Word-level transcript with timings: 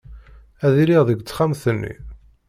Ad 0.65 0.73
iliɣ 0.83 1.01
deg 1.05 1.19
texxamt-iw. 1.21 2.01